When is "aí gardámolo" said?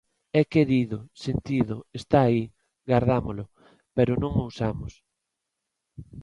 2.27-3.45